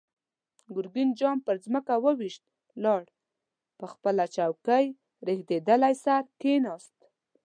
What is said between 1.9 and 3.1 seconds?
و ويشت، لاړ،